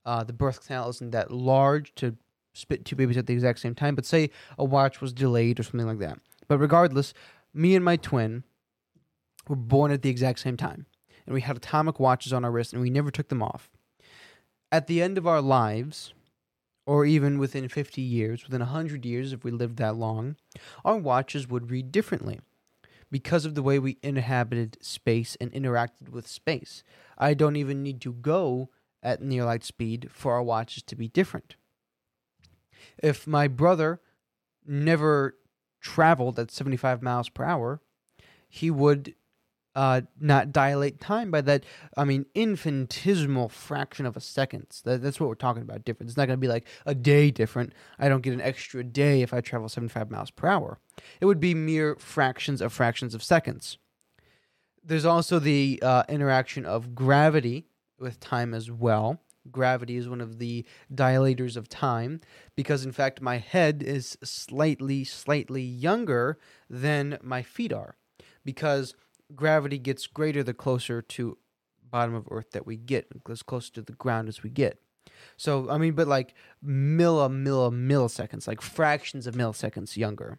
[0.05, 2.17] Uh, the birth canal isn't that large to
[2.55, 5.65] spit two babies at the exact same time, but say a watch was delayed or
[5.65, 6.19] something like that.
[6.49, 7.13] But regardless,
[7.53, 8.45] me and my twin
[9.49, 10.87] were born at the exact same time,
[11.27, 13.69] and we had atomic watches on our wrists, and we never took them off.
[14.71, 16.15] At the end of our lives,
[16.87, 20.37] or even within 50 years, within 100 years, if we lived that long,
[20.85, 22.41] our watches would read differently
[23.11, 26.83] because of the way we inhabited space and interacted with space.
[27.19, 28.71] I don't even need to go
[29.03, 31.57] at near light speed for our watches to be different.
[33.03, 34.01] If my brother
[34.65, 35.37] never
[35.81, 37.81] traveled at 75 miles per hour,
[38.49, 39.15] he would
[39.77, 41.65] uh, not dilate time by that,
[41.99, 44.67] I mean, infinitesimal fraction of a second.
[44.85, 46.09] That, that's what we're talking about different.
[46.09, 47.75] It's not going to be like a day different.
[47.99, 50.81] I don't get an extra day if I travel 75 miles per hour.
[51.21, 53.77] It would be mere fractions of fractions of seconds.
[54.83, 57.67] There's also the uh, interaction of gravity
[57.99, 59.21] with time as well.
[59.51, 62.23] Gravity is one of the dilators of time
[62.57, 66.39] because, in fact, my head is slightly, slightly younger
[66.71, 67.97] than my feet are
[68.45, 68.95] because
[69.35, 71.39] gravity gets greater the closer to
[71.91, 74.81] bottom of Earth that we get, as close to the ground as we get.
[75.37, 76.35] So I mean, but like
[76.65, 80.39] milli milli milliseconds, like fractions of milliseconds younger.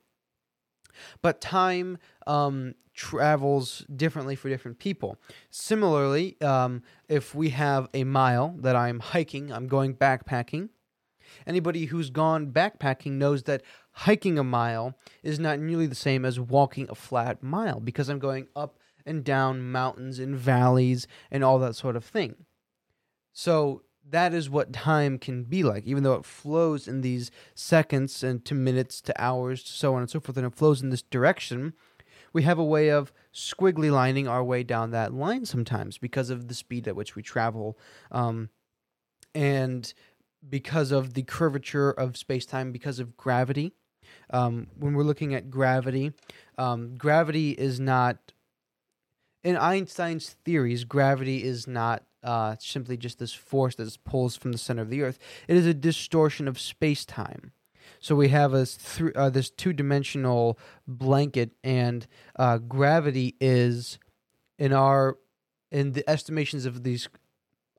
[1.22, 5.18] But time um, travels differently for different people.
[5.52, 10.70] Similarly, um, if we have a mile that I'm hiking, I'm going backpacking.
[11.46, 16.40] Anybody who's gone backpacking knows that hiking a mile is not nearly the same as
[16.40, 18.77] walking a flat mile because I'm going up
[19.08, 22.36] and down mountains and valleys and all that sort of thing.
[23.34, 28.24] So that is what time can be like, even though it flows in these seconds
[28.24, 31.02] and to minutes to hours, so on and so forth, and it flows in this
[31.02, 31.74] direction.
[32.34, 36.48] We have a way of squiggly lining our way down that line sometimes because of
[36.48, 37.78] the speed at which we travel.
[38.12, 38.50] Um,
[39.34, 39.94] and
[40.48, 43.74] because of the curvature of space time, because of gravity.
[44.30, 46.14] Um, when we're looking at gravity,
[46.58, 48.34] um, gravity is not,
[49.44, 54.58] in Einstein's theories, gravity is not uh, simply just this force that pulls from the
[54.58, 55.20] center of the Earth.
[55.48, 57.52] It is a distortion of space time.
[58.00, 63.98] So we have a th- uh, this two dimensional blanket, and uh, gravity is
[64.60, 65.18] in our
[65.72, 67.10] in the estimations of these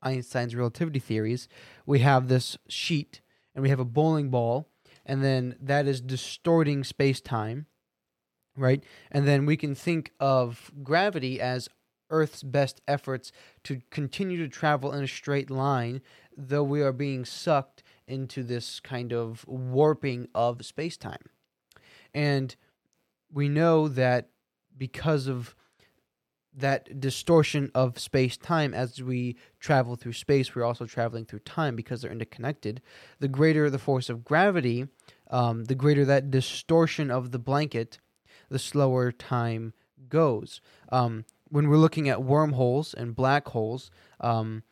[0.03, 1.49] Einstein's relativity theories,
[1.87, 3.21] we have this sheet
[3.55, 4.69] and we have a bowling ball,
[5.05, 7.67] and then that is distorting space time,
[8.59, 8.83] right?
[9.11, 11.69] And then we can think of gravity as
[12.11, 13.33] Earth's best efforts
[13.65, 16.01] to continue to travel in a straight line,
[16.37, 21.31] though we are being sucked into this kind of warping of space time.
[22.15, 22.55] And
[23.33, 24.31] we know that
[24.77, 25.55] because of
[26.55, 31.77] that distortion of space time as we travel through space, we're also traveling through time
[31.77, 32.81] because they're interconnected.
[33.21, 34.89] The greater the force of gravity,
[35.31, 37.99] um, the greater that distortion of the blanket,
[38.49, 39.73] the slower time
[40.09, 40.61] goes.
[40.91, 44.63] Um, when we're looking at wormholes and black holes, um,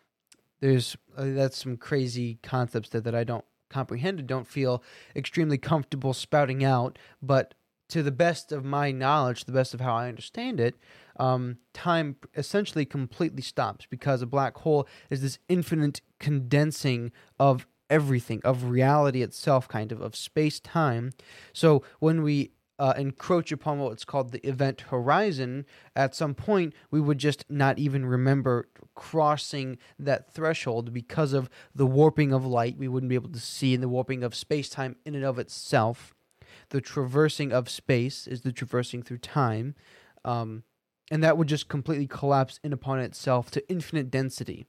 [0.60, 4.82] there's uh, that's some crazy concepts that, that I don't comprehend and don't feel
[5.14, 6.98] extremely comfortable spouting out.
[7.22, 7.54] But
[7.88, 10.76] to the best of my knowledge, the best of how I understand it,
[11.18, 18.40] um, time essentially completely stops because a black hole is this infinite condensing of everything,
[18.44, 21.12] of reality itself, kind of, of space time.
[21.52, 27.00] So when we uh, encroach upon what's called the event horizon, at some point we
[27.00, 32.88] would just not even remember crossing that threshold because of the warping of light we
[32.88, 36.14] wouldn't be able to see and the warping of space time in and of itself.
[36.70, 39.74] The traversing of space is the traversing through time.
[40.24, 40.64] Um,
[41.10, 44.66] and that would just completely collapse in upon itself to infinite density.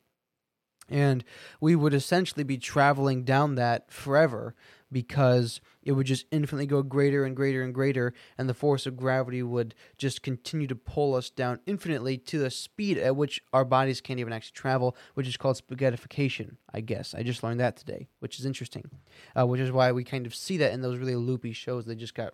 [0.89, 1.23] And
[1.59, 4.55] we would essentially be traveling down that forever
[4.91, 8.97] because it would just infinitely go greater and greater and greater, and the force of
[8.97, 13.65] gravity would just continue to pull us down infinitely to the speed at which our
[13.65, 17.13] bodies can't even actually travel, which is called spaghettification, I guess.
[17.13, 18.89] I just learned that today, which is interesting,
[19.37, 21.85] uh, which is why we kind of see that in those really loopy shows.
[21.85, 22.33] They just got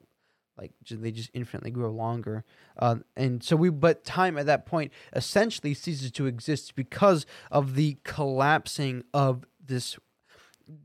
[0.57, 2.43] like they just infinitely grow longer
[2.77, 7.75] uh, and so we but time at that point essentially ceases to exist because of
[7.75, 9.97] the collapsing of this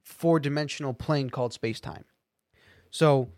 [0.02, 2.04] four dimensional plane called space time.
[2.90, 3.30] So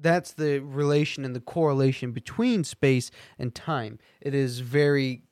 [0.00, 3.98] that's the relation and the correlation between space and time.
[4.20, 5.22] It is very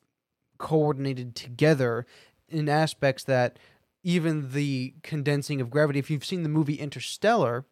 [0.58, 2.06] coordinated together
[2.48, 3.58] in aspects that
[4.02, 7.66] even the condensing of gravity, if you've seen the movie Interstellar,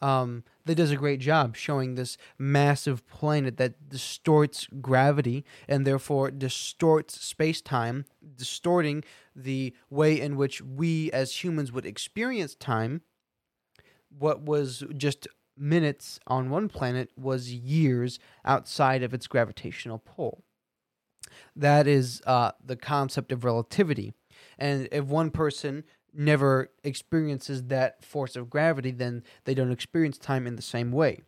[0.00, 6.30] um, that does a great job showing this massive planet that distorts gravity and therefore
[6.30, 8.04] distorts space time,
[8.36, 9.02] distorting
[9.34, 13.02] the way in which we as humans would experience time.
[14.16, 20.44] What was just minutes on one planet was years outside of its gravitational pull.
[21.56, 24.14] That is uh, the concept of relativity.
[24.58, 25.84] And if one person
[26.18, 31.20] never experiences that force of gravity, then they don't experience time in the same way.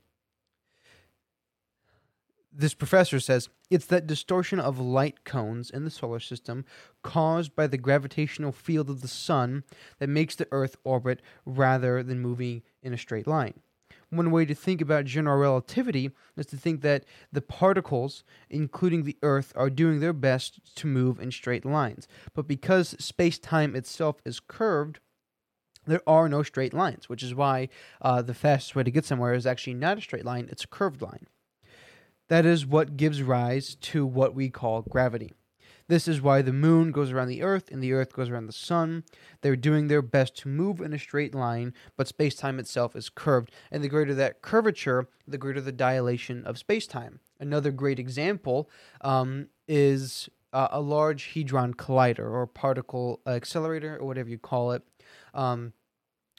[2.52, 6.64] This professor says it's that distortion of light cones in the solar system
[7.02, 9.62] caused by the gravitational field of the sun
[10.00, 13.60] that makes the Earth orbit rather than moving in a straight line.
[14.10, 19.16] One way to think about general relativity is to think that the particles, including the
[19.22, 22.08] Earth, are doing their best to move in straight lines.
[22.34, 24.98] But because space time itself is curved,
[25.86, 27.68] there are no straight lines, which is why
[28.02, 30.68] uh, the fastest way to get somewhere is actually not a straight line, it's a
[30.68, 31.26] curved line.
[32.28, 35.32] That is what gives rise to what we call gravity.
[35.90, 38.52] This is why the moon goes around the earth and the earth goes around the
[38.52, 39.02] sun.
[39.40, 43.08] They're doing their best to move in a straight line, but space time itself is
[43.08, 43.50] curved.
[43.72, 47.18] And the greater that curvature, the greater the dilation of space time.
[47.40, 48.70] Another great example
[49.00, 54.84] um, is uh, a large hadron collider or particle accelerator or whatever you call it.
[55.34, 55.72] Um,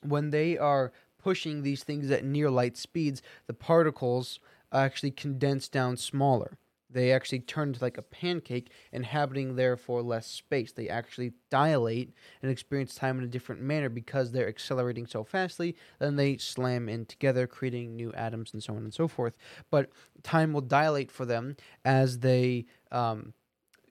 [0.01, 4.39] when they are pushing these things at near light speeds, the particles
[4.71, 6.57] actually condense down smaller.
[6.91, 10.71] They actually turn into like a pancake, inhabiting therefore less space.
[10.71, 15.75] They actually dilate and experience time in a different manner because they're accelerating so fastly.
[15.99, 19.33] Then they slam in together, creating new atoms and so on and so forth.
[19.69, 19.89] But
[20.23, 23.33] time will dilate for them as they um,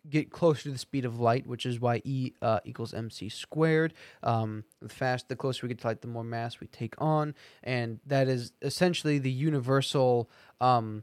[0.09, 3.92] get closer to the speed of light, which is why E uh, equals mc squared.
[4.22, 7.34] Um, the fast, the closer we get to light, the more mass we take on,
[7.62, 10.30] and that is essentially the universal
[10.61, 11.03] um,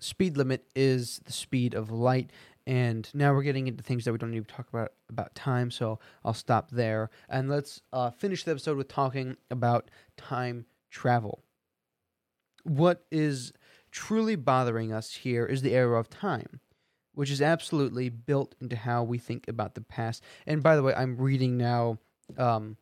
[0.00, 2.30] speed limit is the speed of light.
[2.66, 5.70] And now we're getting into things that we don't need to talk about about time,
[5.70, 11.42] so I'll stop there and let's uh, finish the episode with talking about time travel.
[12.62, 13.52] What is
[13.90, 16.60] truly bothering us here is the arrow of time
[17.14, 20.22] which is absolutely built into how we think about the past.
[20.46, 21.98] And by the way, I'm reading now
[22.38, 22.76] um,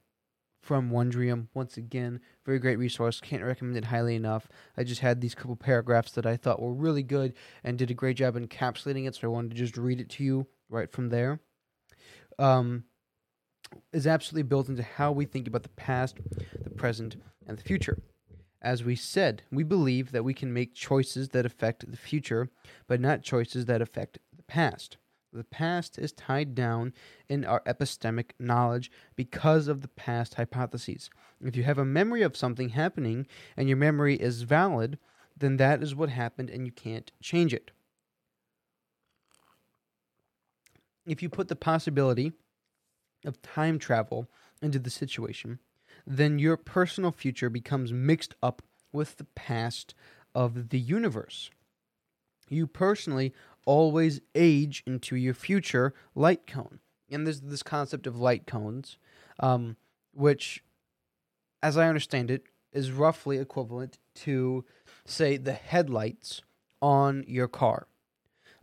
[0.68, 2.20] from Wondrium once again.
[2.44, 3.22] Very great resource.
[3.22, 4.48] Can't recommend it highly enough.
[4.76, 7.32] I just had these couple paragraphs that I thought were really good
[7.64, 10.24] and did a great job encapsulating it, so I wanted to just read it to
[10.24, 11.40] you right from there.
[12.38, 12.84] Um,
[13.94, 16.18] is absolutely built into how we think about the past,
[16.62, 17.16] the present,
[17.46, 18.02] and the future.
[18.60, 22.50] As we said, we believe that we can make choices that affect the future,
[22.86, 24.98] but not choices that affect the past.
[25.32, 26.94] The past is tied down
[27.28, 31.10] in our epistemic knowledge because of the past hypotheses.
[31.40, 33.26] If you have a memory of something happening
[33.56, 34.98] and your memory is valid,
[35.36, 37.70] then that is what happened and you can't change it.
[41.06, 42.32] If you put the possibility
[43.24, 44.28] of time travel
[44.62, 45.58] into the situation,
[46.06, 48.62] then your personal future becomes mixed up
[48.92, 49.94] with the past
[50.34, 51.50] of the universe.
[52.48, 53.34] You personally
[53.68, 56.78] always age into your future light cone.
[57.10, 58.96] And there's this concept of light cones,
[59.38, 59.76] um,
[60.14, 60.64] which,
[61.62, 64.64] as I understand it, is roughly equivalent to,
[65.04, 66.40] say, the headlights
[66.80, 67.88] on your car.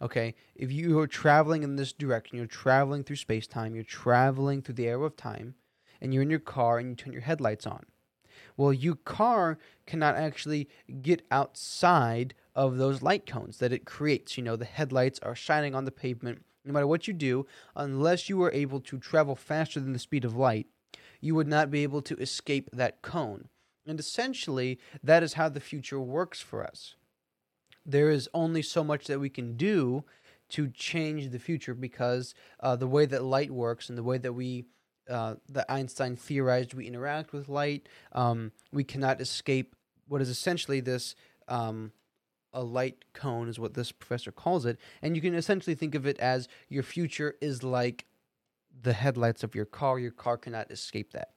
[0.01, 4.64] Okay, if you are traveling in this direction, you're traveling through space time, you're traveling
[4.64, 5.53] through the arrow of time,
[6.01, 7.86] and you're in your car and you turn your headlights on.
[8.58, 10.68] Well, your car cannot actually
[11.01, 14.38] get outside of those light cones that it creates.
[14.38, 16.43] You know, the headlights are shining on the pavement.
[16.64, 17.45] No matter what you do,
[17.76, 20.68] unless you are able to travel faster than the speed of light,
[21.22, 23.49] you would not be able to escape that cone.
[23.86, 26.95] And essentially, that is how the future works for us.
[27.86, 30.06] There is only so much that we can do
[30.49, 34.34] to change the future because uh, the way that light works and the way that
[34.34, 34.66] we
[35.08, 37.88] uh, that Einstein theorized we interact with light.
[38.12, 39.76] Um, we cannot escape
[40.08, 41.16] what is essentially this
[41.47, 41.91] um,
[42.56, 44.80] a light cone, is what this professor calls it.
[45.01, 48.06] And you can essentially think of it as your future is like
[48.82, 49.99] the headlights of your car.
[49.99, 51.30] Your car cannot escape that.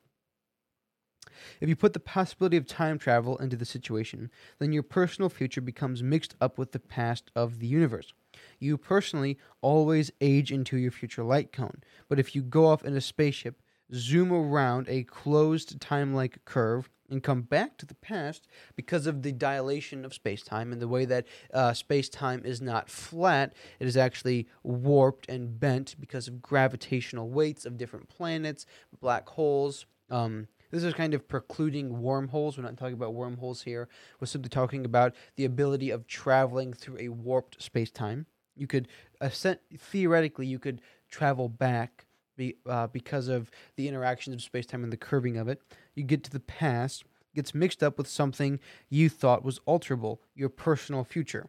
[1.60, 5.60] If you put the possibility of time travel into the situation, then your personal future
[5.60, 8.12] becomes mixed up with the past of the universe.
[8.58, 12.96] You personally always age into your future light cone, but if you go off in
[12.96, 13.60] a spaceship,
[13.92, 18.46] zoom around a closed time like curve, and come back to the past
[18.76, 22.60] because of the dilation of space time and the way that uh, space time is
[22.60, 28.66] not flat, it is actually warped and bent because of gravitational weights of different planets,
[29.00, 29.86] black holes.
[30.10, 32.58] Um, this is kind of precluding wormholes.
[32.58, 33.88] We're not talking about wormholes here.
[34.20, 38.26] We're simply talking about the ability of traveling through a warped space time.
[38.54, 38.88] You could,
[39.20, 42.06] ascend, theoretically, you could travel back
[42.38, 45.60] be, uh, because of the interactions of space time and the curving of it.
[45.94, 50.48] You get to the past, gets mixed up with something you thought was alterable, your
[50.48, 51.48] personal future.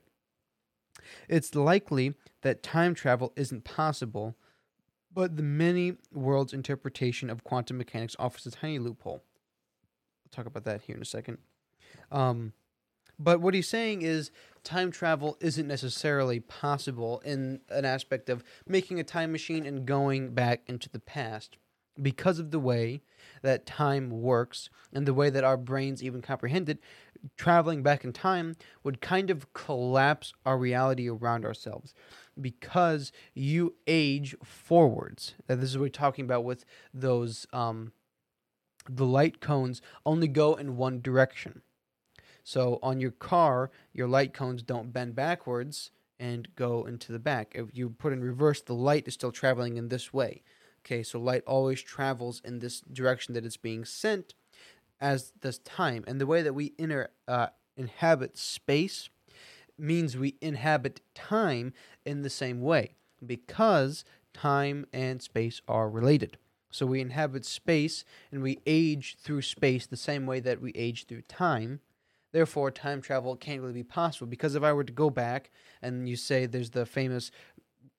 [1.30, 4.36] It's likely that time travel isn't possible,
[5.14, 9.24] but the many worlds interpretation of quantum mechanics offers a tiny loophole.
[10.26, 11.38] I'll talk about that here in a second.
[12.12, 12.54] Um,
[13.20, 14.32] but what he's saying is
[14.64, 20.34] time travel isn't necessarily possible in an aspect of making a time machine and going
[20.34, 21.58] back into the past.
[22.02, 23.02] because of the way
[23.42, 26.80] that time works and the way that our brains even comprehend it,
[27.36, 31.94] traveling back in time would kind of collapse our reality around ourselves
[32.40, 35.36] because you age forwards.
[35.48, 36.64] And this is what we're talking about with
[36.94, 37.92] those um,
[38.90, 41.62] the light cones only go in one direction.
[42.44, 47.54] So on your car, your light cones don't bend backwards and go into the back.
[47.56, 50.44] If you put in reverse, the light is still traveling in this way.
[50.86, 54.34] Okay, so light always travels in this direction that it's being sent,
[55.00, 56.04] as does time.
[56.08, 59.10] And the way that we inter, uh, inhabit space
[59.78, 61.74] means we inhabit time
[62.06, 66.38] in the same way because time and space are related.
[66.72, 71.08] So we inhabit space and we age through space the same way that we age
[71.08, 71.80] through time.
[72.32, 75.50] Therefore, time travel can't really be possible because if I were to go back
[75.82, 77.32] and you say there's the famous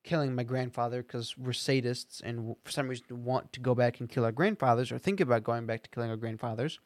[0.03, 4.09] killing my grandfather because we're sadists and for some reason want to go back and
[4.09, 6.79] kill our grandfathers or think about going back to killing our grandfathers,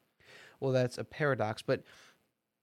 [0.60, 1.62] well, that's a paradox.
[1.62, 1.84] But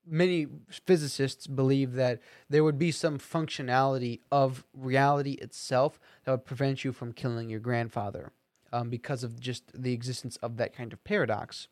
[0.06, 0.46] many
[0.86, 2.20] physicists believe that
[2.50, 7.60] there would be some functionality of reality itself that would prevent you from killing your
[7.60, 8.32] grandfather
[8.72, 11.68] um, because of just the existence of that kind of paradox.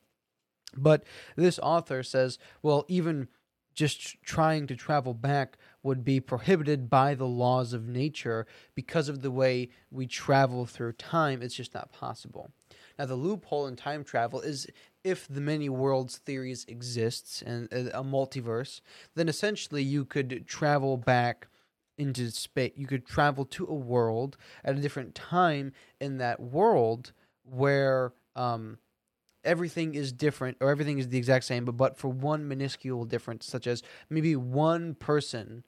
[0.76, 1.04] But
[1.36, 3.28] this author says, well, even
[3.74, 9.22] just trying to travel back would be prohibited by the laws of nature because of
[9.22, 11.40] the way we travel through time.
[11.40, 12.50] It's just not possible.
[12.98, 14.66] Now, the loophole in time travel is
[15.02, 18.80] if the many worlds theories exists and a multiverse,
[19.14, 21.48] then essentially you could travel back
[21.96, 22.72] into space.
[22.76, 27.12] You could travel to a world at a different time in that world
[27.44, 28.78] where um,
[29.44, 33.46] everything is different or everything is the exact same, but but for one minuscule difference,
[33.46, 35.64] such as maybe one person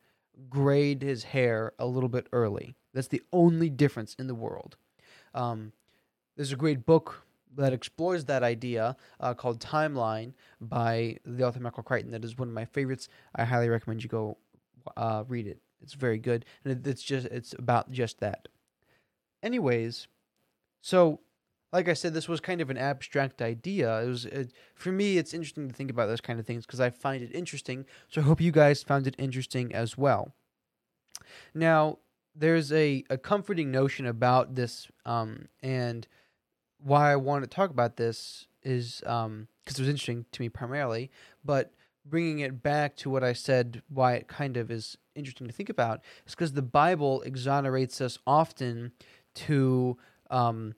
[0.48, 2.76] grayed his hair a little bit early.
[2.94, 4.76] That's the only difference in the world.
[5.34, 5.72] Um,
[6.36, 11.82] there's a great book that explores that idea uh, called Timeline by the author Michael
[11.82, 12.12] Crichton.
[12.12, 13.08] That is one of my favorites.
[13.34, 14.38] I highly recommend you go
[14.96, 15.58] uh, read it.
[15.82, 18.48] It's very good, and it's just it's about just that.
[19.42, 20.06] Anyways,
[20.80, 21.20] so
[21.72, 24.02] like I said, this was kind of an abstract idea.
[24.02, 25.16] It was it, for me.
[25.16, 27.86] It's interesting to think about those kind of things because I find it interesting.
[28.08, 30.34] So I hope you guys found it interesting as well.
[31.54, 31.98] Now,
[32.34, 36.06] there's a, a comforting notion about this, um, and
[36.78, 40.48] why I want to talk about this is because um, it was interesting to me
[40.48, 41.10] primarily,
[41.44, 41.72] but
[42.04, 45.68] bringing it back to what I said, why it kind of is interesting to think
[45.68, 48.92] about, is because the Bible exonerates us often
[49.34, 49.96] to
[50.30, 50.74] um,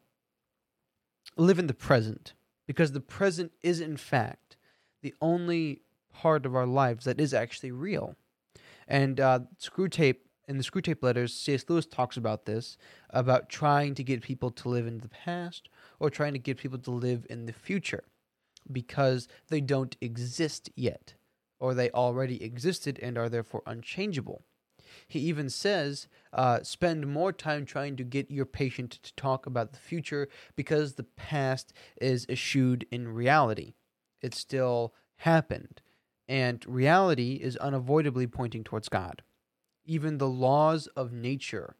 [1.36, 2.34] live in the present,
[2.66, 4.56] because the present is, in fact,
[5.02, 5.82] the only
[6.12, 8.16] part of our lives that is actually real.
[8.86, 10.16] And uh, Screwtape
[10.46, 11.64] in the Screwtape letters, C.S.
[11.68, 12.76] Lewis talks about this
[13.10, 15.68] about trying to get people to live in the past
[15.98, 18.04] or trying to get people to live in the future
[18.70, 21.14] because they don't exist yet,
[21.58, 24.42] or they already existed and are therefore unchangeable.
[25.06, 29.72] He even says, uh, spend more time trying to get your patient to talk about
[29.72, 33.74] the future because the past is eschewed in reality.
[34.22, 35.80] It still happened,
[36.28, 39.22] and reality is unavoidably pointing towards God.
[39.84, 41.76] Even the laws of nature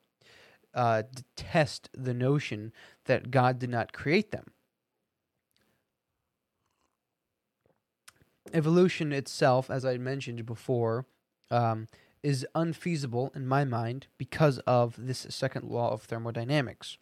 [0.74, 2.72] uh, detest the notion
[3.06, 4.52] that God did not create them.
[8.54, 11.06] evolution itself, as I mentioned before,
[11.50, 11.88] um,
[12.24, 16.96] is unfeasible in my mind because of this second law of thermodynamics.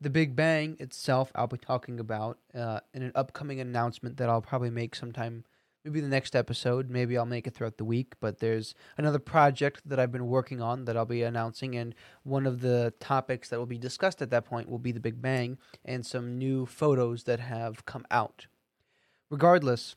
[0.00, 4.40] The Big Bang itself, I'll be talking about uh, in an upcoming announcement that I'll
[4.40, 5.44] probably make sometime,
[5.84, 6.88] maybe the next episode.
[6.88, 8.14] Maybe I'll make it throughout the week.
[8.18, 12.46] But there's another project that I've been working on that I'll be announcing, and one
[12.46, 15.58] of the topics that will be discussed at that point will be the Big Bang
[15.84, 18.46] and some new photos that have come out.
[19.28, 19.96] Regardless,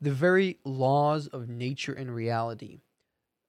[0.00, 2.78] the very laws of nature and reality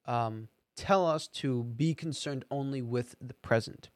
[0.06, 3.90] um, tell us to be concerned only with the present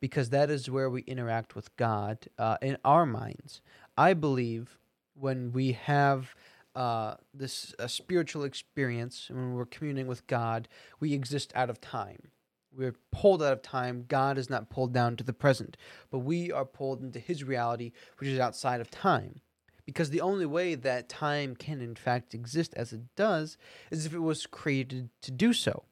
[0.00, 3.60] because that is where we interact with God uh, in our minds.
[3.96, 4.78] I believe
[5.14, 6.34] when we have
[6.74, 10.68] uh, this spiritual experience, when we're communing with God,
[11.00, 12.30] we exist out of time.
[12.72, 14.04] We're pulled out of time.
[14.06, 15.76] God is not pulled down to the present,
[16.10, 19.40] but we are pulled into His reality, which is outside of time
[19.88, 23.56] because the only way that time can in fact exist as it does
[23.90, 25.84] is if it was created to do so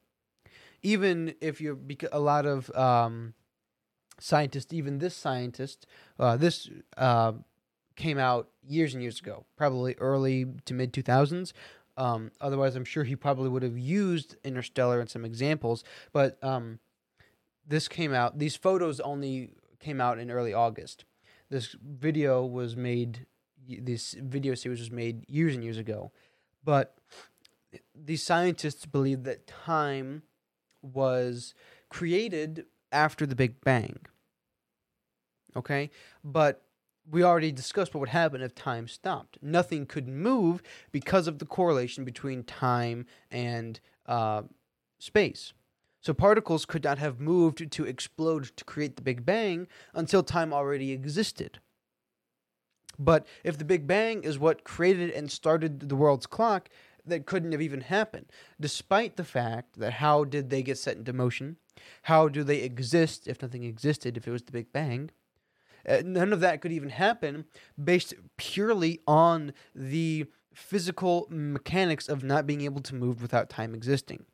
[0.83, 1.79] even if you're
[2.11, 3.33] a lot of um,
[4.19, 5.87] scientists even this scientist
[6.19, 7.31] uh, this uh,
[7.95, 11.51] came out years and years ago probably early to mid 2000s
[11.97, 15.83] um, otherwise i'm sure he probably would have used interstellar in some examples
[16.13, 16.77] but um,
[17.67, 21.03] this came out these photos only came out in early august
[21.49, 23.25] this video was made.
[23.67, 26.11] This video series was made years and years ago,
[26.63, 26.97] but
[27.93, 30.23] these scientists believe that time
[30.81, 31.53] was
[31.89, 33.99] created after the Big Bang.
[35.55, 35.89] Okay,
[36.23, 36.63] but
[37.09, 39.37] we already discussed what would happen if time stopped.
[39.41, 40.61] Nothing could move
[40.91, 44.43] because of the correlation between time and uh,
[44.99, 45.53] space.
[46.01, 50.53] So particles could not have moved to explode to create the Big Bang until time
[50.53, 51.59] already existed.
[52.99, 56.69] But if the Big Bang is what created and started the world's clock,
[57.05, 58.25] that couldn't have even happened,
[58.59, 61.57] despite the fact that how did they get set into motion?
[62.03, 65.11] How do they exist if nothing existed, if it was the Big Bang?
[65.87, 67.45] Uh, none of that could even happen
[67.81, 74.25] based purely on the physical mechanics of not being able to move without time existing.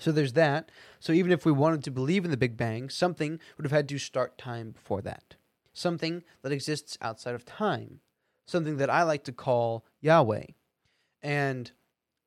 [0.00, 0.70] So there's that.
[1.00, 3.88] So even if we wanted to believe in the Big Bang, something would have had
[3.90, 5.36] to start time before that.
[5.72, 8.00] Something that exists outside of time.
[8.46, 10.46] Something that I like to call Yahweh.
[11.22, 11.70] And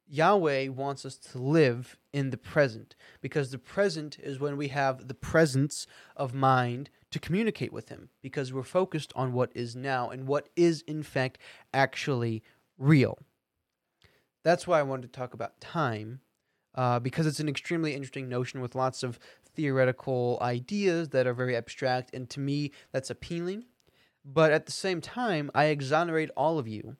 [0.07, 5.07] Yahweh wants us to live in the present because the present is when we have
[5.07, 10.09] the presence of mind to communicate with Him because we're focused on what is now
[10.09, 11.39] and what is, in fact,
[11.73, 12.43] actually
[12.77, 13.17] real.
[14.43, 16.19] That's why I wanted to talk about time
[16.75, 19.17] uh, because it's an extremely interesting notion with lots of
[19.55, 23.65] theoretical ideas that are very abstract, and to me, that's appealing.
[24.23, 26.97] But at the same time, I exonerate all of you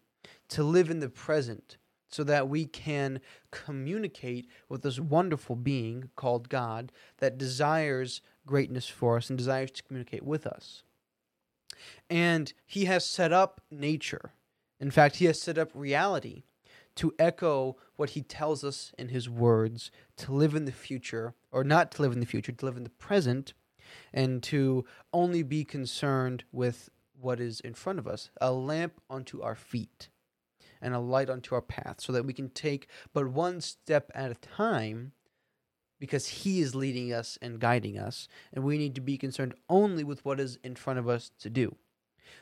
[0.50, 1.78] to live in the present
[2.08, 3.20] so that we can
[3.52, 9.84] communicate with this wonderful being called God that desires greatness for us and desires to
[9.84, 10.84] communicate with us.
[12.10, 14.34] And He has set up nature.
[14.80, 16.44] In fact, He has set up reality
[16.96, 21.64] to echo what He tells us in His words to live in the future, or
[21.64, 23.54] not to live in the future, to live in the present,
[24.14, 26.90] and to only be concerned with
[27.20, 30.10] what is in front of us a lamp unto our feet
[30.82, 34.32] and a light unto our path, so that we can take but one step at
[34.32, 35.14] a time
[36.00, 40.04] because He is leading us and guiding us, and we need to be concerned only
[40.04, 41.76] with what is in front of us to do.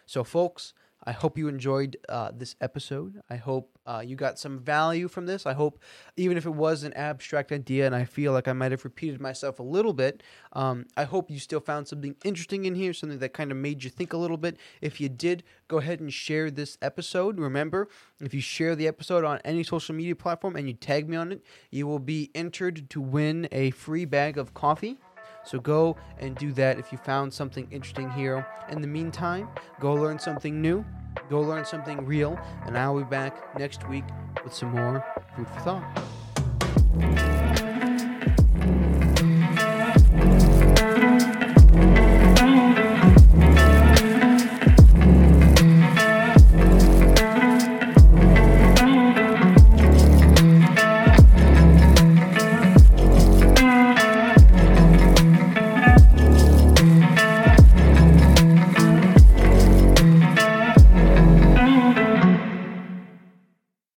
[0.05, 0.73] So, folks,
[1.05, 3.21] I hope you enjoyed uh, this episode.
[3.29, 5.45] I hope uh, you got some value from this.
[5.45, 5.81] I hope,
[6.15, 9.19] even if it was an abstract idea and I feel like I might have repeated
[9.19, 10.23] myself a little bit,
[10.53, 13.83] um, I hope you still found something interesting in here, something that kind of made
[13.83, 14.57] you think a little bit.
[14.81, 17.37] If you did, go ahead and share this episode.
[17.37, 17.89] Remember,
[18.21, 21.31] if you share the episode on any social media platform and you tag me on
[21.33, 24.97] it, you will be entered to win a free bag of coffee.
[25.43, 28.47] So go and do that if you found something interesting here.
[28.69, 30.85] In the meantime, go learn something new,
[31.29, 34.05] go learn something real, and I'll be back next week
[34.43, 35.03] with some more
[35.35, 36.22] food for thought.